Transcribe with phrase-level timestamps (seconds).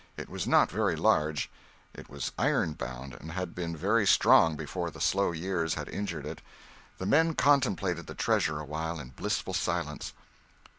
[0.17, 1.51] It was not very large;
[1.93, 6.25] it was iron bound and had been very strong before the slow years had injured
[6.25, 6.41] it.
[6.97, 10.13] The men contemplated the treasure awhile in blissful silence.